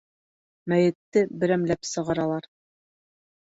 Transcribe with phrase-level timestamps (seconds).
[0.73, 2.51] Мәйетте берәмләп сығаралар.